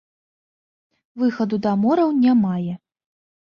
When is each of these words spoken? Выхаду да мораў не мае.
Выхаду 1.23 1.61
да 1.67 1.71
мораў 1.83 2.17
не 2.25 2.37
мае. 2.43 2.73